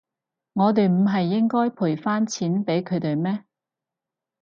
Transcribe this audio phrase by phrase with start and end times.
[0.53, 3.43] 我哋唔係應該賠返錢畀佢哋咩？